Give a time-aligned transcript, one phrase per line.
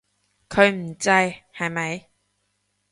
[0.49, 1.09] 佢唔制，
[1.53, 2.07] 係咪？